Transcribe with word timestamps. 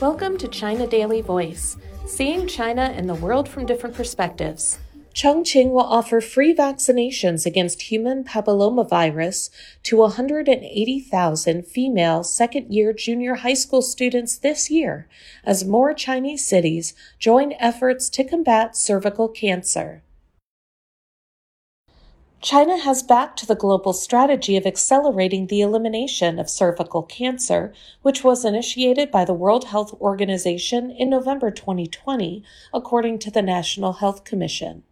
Welcome 0.00 0.36
to 0.38 0.48
China 0.48 0.88
Daily 0.88 1.20
Voice, 1.20 1.76
seeing 2.06 2.48
China 2.48 2.92
and 2.96 3.08
the 3.08 3.14
world 3.14 3.48
from 3.48 3.66
different 3.66 3.94
perspectives. 3.94 4.80
Chongqing 5.14 5.70
will 5.70 5.80
offer 5.80 6.20
free 6.20 6.52
vaccinations 6.52 7.46
against 7.46 7.82
human 7.82 8.24
papillomavirus 8.24 9.50
to 9.84 9.98
180,000 9.98 11.66
female 11.66 12.24
second 12.24 12.74
year 12.74 12.92
junior 12.92 13.36
high 13.36 13.54
school 13.54 13.82
students 13.82 14.36
this 14.36 14.70
year 14.70 15.06
as 15.44 15.64
more 15.64 15.94
Chinese 15.94 16.44
cities 16.44 16.94
join 17.20 17.52
efforts 17.60 18.08
to 18.08 18.24
combat 18.24 18.76
cervical 18.76 19.28
cancer. 19.28 20.02
China 22.42 22.76
has 22.76 23.04
backed 23.04 23.46
the 23.46 23.54
global 23.54 23.92
strategy 23.92 24.56
of 24.56 24.66
accelerating 24.66 25.46
the 25.46 25.60
elimination 25.60 26.40
of 26.40 26.50
cervical 26.50 27.04
cancer, 27.04 27.72
which 28.02 28.24
was 28.24 28.44
initiated 28.44 29.12
by 29.12 29.24
the 29.24 29.32
World 29.32 29.66
Health 29.66 29.94
Organization 30.00 30.90
in 30.90 31.08
November 31.08 31.52
2020, 31.52 32.42
according 32.74 33.20
to 33.20 33.30
the 33.30 33.42
National 33.42 33.92
Health 33.92 34.24
Commission. 34.24 34.82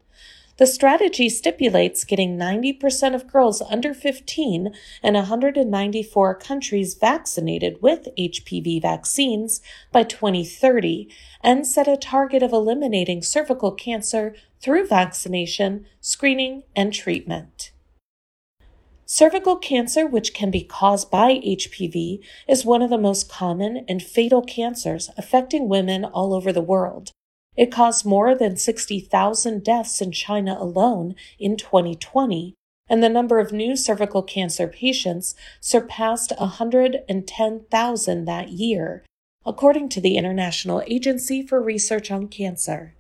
The 0.61 0.67
strategy 0.67 1.31
stipulates 1.31 2.05
getting 2.05 2.37
90% 2.37 3.15
of 3.15 3.27
girls 3.27 3.63
under 3.63 3.95
15 3.95 4.75
in 5.03 5.15
194 5.15 6.35
countries 6.35 6.93
vaccinated 6.93 7.81
with 7.81 8.09
HPV 8.19 8.83
vaccines 8.83 9.63
by 9.91 10.03
2030 10.03 11.09
and 11.43 11.67
set 11.67 11.89
a 11.89 11.97
target 11.97 12.43
of 12.43 12.53
eliminating 12.53 13.23
cervical 13.23 13.73
cancer 13.73 14.35
through 14.61 14.87
vaccination, 14.87 15.87
screening, 16.03 16.65
and 16.77 16.93
treatment. 16.93 17.73
Cervical 19.07 19.57
cancer, 19.57 20.07
which 20.07 20.35
can 20.35 20.51
be 20.51 20.63
caused 20.63 21.11
by 21.11 21.39
HPV, 21.39 22.21
is 22.47 22.67
one 22.67 22.83
of 22.83 22.91
the 22.91 22.99
most 22.99 23.31
common 23.31 23.87
and 23.89 24.03
fatal 24.03 24.43
cancers 24.43 25.09
affecting 25.17 25.71
women 25.71 26.05
all 26.05 26.35
over 26.35 26.53
the 26.53 26.61
world. 26.61 27.13
It 27.57 27.73
caused 27.73 28.07
more 28.07 28.35
than 28.35 28.57
60,000 28.57 29.65
deaths 29.65 30.01
in 30.01 30.13
China 30.13 30.57
alone 30.59 31.15
in 31.39 31.57
2020, 31.57 32.55
and 32.89 33.03
the 33.03 33.09
number 33.09 33.39
of 33.39 33.53
new 33.53 33.77
cervical 33.77 34.23
cancer 34.23 34.67
patients 34.67 35.35
surpassed 35.61 36.33
110,000 36.39 38.25
that 38.25 38.49
year, 38.49 39.05
according 39.45 39.89
to 39.91 40.01
the 40.01 40.17
International 40.17 40.83
Agency 40.87 41.43
for 41.47 41.61
Research 41.63 42.11
on 42.11 42.29
Cancer. 42.29 42.95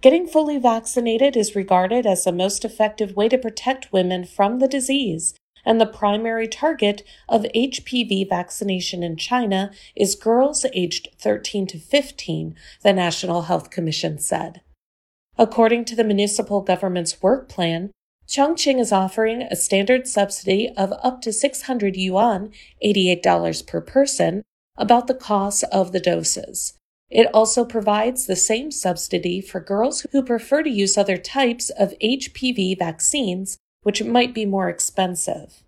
Getting 0.00 0.26
fully 0.26 0.56
vaccinated 0.58 1.36
is 1.36 1.54
regarded 1.54 2.06
as 2.06 2.24
the 2.24 2.32
most 2.32 2.64
effective 2.64 3.14
way 3.16 3.28
to 3.28 3.36
protect 3.36 3.92
women 3.92 4.24
from 4.24 4.58
the 4.58 4.68
disease 4.68 5.34
and 5.64 5.80
the 5.80 5.86
primary 5.86 6.48
target 6.48 7.02
of 7.28 7.42
HPV 7.54 8.28
vaccination 8.28 9.02
in 9.02 9.16
China 9.16 9.70
is 9.94 10.14
girls 10.14 10.64
aged 10.72 11.08
13 11.18 11.66
to 11.68 11.78
15, 11.78 12.54
the 12.82 12.92
National 12.92 13.42
Health 13.42 13.70
Commission 13.70 14.18
said. 14.18 14.60
According 15.38 15.84
to 15.86 15.96
the 15.96 16.04
municipal 16.04 16.60
government's 16.60 17.22
work 17.22 17.48
plan, 17.48 17.90
Chongqing 18.28 18.78
is 18.78 18.92
offering 18.92 19.42
a 19.42 19.56
standard 19.56 20.06
subsidy 20.06 20.70
of 20.76 20.92
up 21.02 21.20
to 21.22 21.32
600 21.32 21.96
yuan, 21.96 22.52
$88 22.84 23.66
per 23.66 23.80
person, 23.80 24.42
about 24.76 25.08
the 25.08 25.14
cost 25.14 25.64
of 25.72 25.92
the 25.92 25.98
doses. 25.98 26.74
It 27.10 27.26
also 27.34 27.64
provides 27.64 28.26
the 28.26 28.36
same 28.36 28.70
subsidy 28.70 29.40
for 29.40 29.60
girls 29.60 30.06
who 30.12 30.22
prefer 30.22 30.62
to 30.62 30.70
use 30.70 30.96
other 30.96 31.16
types 31.16 31.70
of 31.70 31.92
HPV 32.00 32.78
vaccines 32.78 33.58
which 33.82 34.02
might 34.02 34.34
be 34.34 34.44
more 34.44 34.68
expensive. 34.68 35.62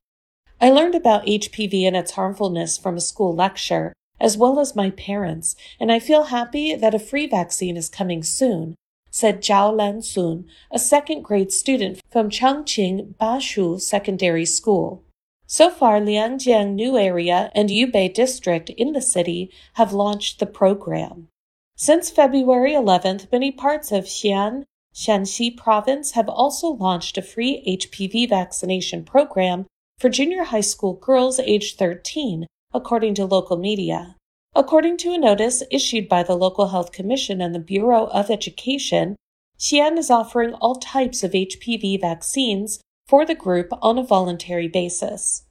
I 0.61 0.71
learned 0.71 0.95
about 0.95 1.27
HPV 1.27 1.87
and 1.87 1.97
its 1.97 2.13
harmfulness 2.13 2.79
from 2.79 2.97
a 2.97 3.01
school 3.01 3.35
lecture, 3.35 3.93
as 4.21 4.37
well 4.37 4.61
as 4.61 4.77
my 4.77 4.91
parents, 4.91 5.57
and 5.81 5.91
I 5.91 5.99
feel 5.99 6.25
happy 6.25 6.75
that 6.75 6.95
a 6.95 6.99
free 6.99 7.27
vaccine 7.27 7.77
is 7.77 7.89
coming 7.89 8.23
soon, 8.23 8.77
said 9.11 9.43
Zhao 9.43 9.75
Lansun, 9.75 10.45
a 10.71 10.79
second 10.79 11.23
grade 11.23 11.53
student 11.53 12.01
from 12.11 12.31
Chongqing 12.31 13.15
Bashu 13.17 13.81
Secondary 13.81 14.47
School. 14.47 15.03
So 15.47 15.69
far, 15.69 16.01
Liangjiang 16.01 16.75
New 16.75 16.97
Area 16.97 17.51
and 17.55 17.69
Yubei 17.69 18.13
District 18.13 18.71
in 18.71 18.93
the 18.93 19.03
city 19.03 19.51
have 19.75 19.93
launched 19.93 20.39
the 20.39 20.47
program. 20.47 21.29
Since 21.77 22.09
February 22.09 22.73
11th, 22.73 23.31
many 23.33 23.51
parts 23.51 23.93
of 23.93 24.05
Xi'an, 24.05 24.65
Shaanxi 24.95 25.57
province 25.57 26.13
have 26.13 26.29
also 26.29 26.69
launched 26.69 27.17
a 27.17 27.23
free 27.23 27.63
HPV 27.67 28.29
vaccination 28.29 29.05
program 29.05 29.67
for 29.99 30.09
junior 30.09 30.45
high 30.45 30.61
school 30.61 30.95
girls 30.95 31.41
aged 31.41 31.79
13, 31.79 32.47
according 32.75 33.15
to 33.15 33.25
local 33.25 33.57
media. 33.57 34.17
According 34.55 34.99
to 34.99 35.13
a 35.13 35.19
notice 35.19 35.63
issued 35.71 36.09
by 36.09 36.23
the 36.23 36.37
local 36.37 36.69
health 36.69 36.93
commission 36.93 37.41
and 37.41 37.55
the 37.55 37.59
Bureau 37.59 38.07
of 38.09 38.31
Education, 38.31 39.17
Xi'an 39.59 39.97
is 39.97 40.11
offering 40.11 40.53
all 40.55 40.75
types 40.75 41.23
of 41.23 41.33
HPV 41.33 42.01
vaccines 42.01 42.81
for 43.07 43.25
the 43.25 43.35
group 43.35 43.69
on 43.81 43.97
a 43.97 44.05
voluntary 44.05 44.69
basis. 44.69 45.45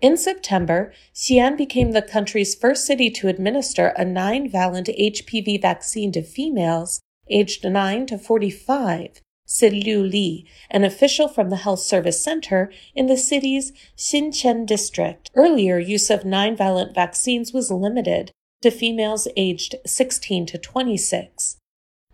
In 0.00 0.16
September, 0.16 0.92
Xi'an 1.14 1.56
became 1.56 1.90
the 1.90 2.02
country's 2.02 2.54
first 2.54 2.86
city 2.86 3.10
to 3.10 3.28
administer 3.28 3.88
a 3.88 4.04
nine 4.04 4.48
valent 4.48 4.86
HPV 4.88 5.60
vaccine 5.60 6.12
to 6.12 6.22
females 6.22 7.00
aged 7.30 7.64
9 7.64 8.06
to 8.06 8.18
45, 8.18 9.20
said 9.46 9.72
Liu 9.72 10.02
Li, 10.02 10.46
an 10.70 10.84
official 10.84 11.28
from 11.28 11.50
the 11.50 11.56
Health 11.56 11.80
Service 11.80 12.22
Center 12.22 12.70
in 12.94 13.06
the 13.06 13.16
city's 13.16 13.72
Xincheng 13.96 14.66
district. 14.66 15.30
Earlier, 15.34 15.78
use 15.78 16.10
of 16.10 16.24
nine 16.24 16.56
valent 16.56 16.94
vaccines 16.94 17.52
was 17.52 17.70
limited 17.70 18.32
to 18.62 18.70
females 18.70 19.26
aged 19.36 19.74
16 19.86 20.46
to 20.46 20.58
26. 20.58 21.56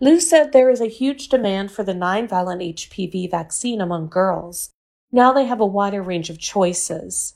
Liu 0.01 0.21
said 0.21 0.53
there 0.53 0.71
is 0.71 0.81
a 0.81 0.87
huge 0.87 1.29
demand 1.29 1.73
for 1.73 1.83
the 1.83 1.95
nine 1.95 2.29
valent 2.29 2.61
HPV 2.61 3.31
vaccine 3.31 3.81
among 3.81 4.09
girls. 4.09 4.71
Now 5.11 5.33
they 5.33 5.47
have 5.47 5.61
a 5.61 5.67
wider 5.67 6.03
range 6.03 6.31
of 6.31 6.39
choices. 6.39 7.35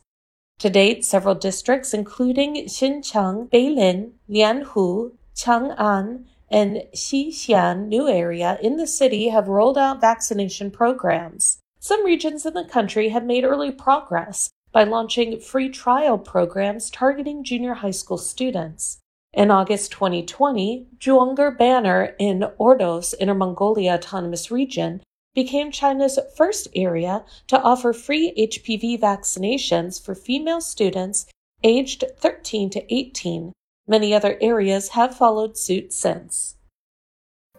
To 0.58 0.68
date, 0.68 1.04
several 1.04 1.34
districts, 1.34 1.94
including 1.94 2.66
Xincheng, 2.66 3.48
Beilin, 3.50 4.12
Lianhu, 4.28 5.12
Chang'an, 5.34 6.26
and 6.50 6.82
Xixian 6.94 7.86
new 7.86 8.08
area 8.08 8.58
in 8.62 8.76
the 8.76 8.86
city 8.86 9.28
have 9.28 9.48
rolled 9.48 9.78
out 9.78 10.00
vaccination 10.00 10.70
programs. 10.70 11.58
Some 11.78 12.04
regions 12.04 12.44
in 12.44 12.54
the 12.54 12.64
country 12.64 13.10
have 13.10 13.24
made 13.24 13.44
early 13.44 13.70
progress 13.70 14.50
by 14.72 14.84
launching 14.84 15.40
free 15.40 15.68
trial 15.68 16.18
programs 16.18 16.90
targeting 16.90 17.44
junior 17.44 17.74
high 17.74 17.90
school 17.90 18.18
students. 18.18 18.98
In 19.32 19.50
August 19.50 19.92
2020, 19.92 20.88
Zhuangger 20.98 21.56
Banner 21.56 22.16
in 22.18 22.40
Ordos, 22.58 23.14
Inner 23.20 23.34
Mongolia 23.34 23.94
Autonomous 23.94 24.50
Region, 24.50 25.02
became 25.34 25.70
China's 25.70 26.18
first 26.36 26.66
area 26.74 27.24
to 27.46 27.60
offer 27.62 27.92
free 27.92 28.32
HPV 28.36 28.98
vaccinations 28.98 30.04
for 30.04 30.16
female 30.16 30.60
students 30.60 31.26
aged 31.62 32.04
13 32.18 32.70
to 32.70 32.94
18 32.94 33.52
Many 33.90 34.14
other 34.14 34.38
areas 34.40 34.90
have 34.90 35.16
followed 35.16 35.58
suit 35.58 35.92
since. 35.92 36.54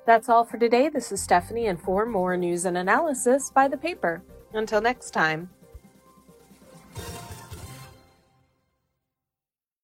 That's 0.05 0.29
all 0.29 0.45
for 0.45 0.57
today. 0.57 0.87
This 0.87 1.11
is 1.11 1.21
Stephanie, 1.21 1.67
and 1.67 1.77
for 1.77 2.05
more 2.05 2.37
news 2.37 2.63
and 2.63 2.77
analysis, 2.77 3.51
buy 3.53 3.67
the 3.67 3.75
paper. 3.75 4.23
Until 4.53 4.79
next 4.79 5.11
time. 5.11 5.49